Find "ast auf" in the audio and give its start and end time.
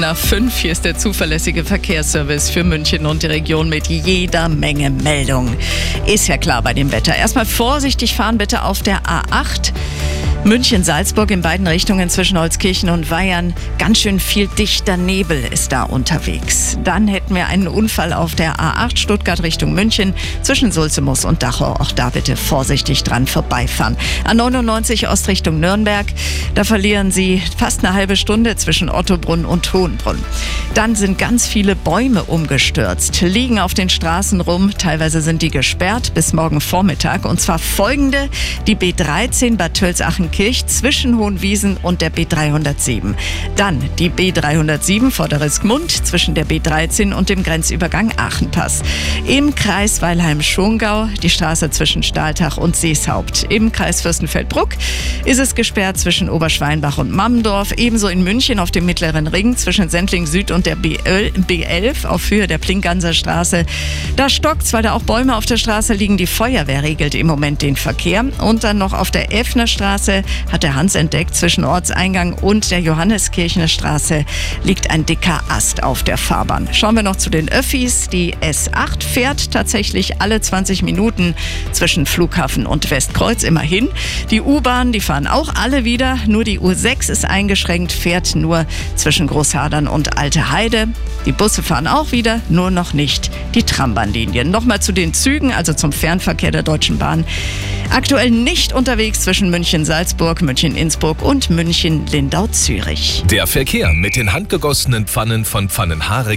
75.48-76.02